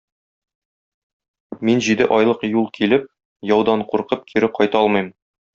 Мин 1.69 1.83
җиде 1.89 2.07
айлык 2.17 2.47
юл 2.49 2.67
килеп, 2.79 3.07
яудан 3.53 3.87
куркып 3.93 4.29
кире 4.33 4.55
кайта 4.61 4.83
алмыйм. 4.85 5.17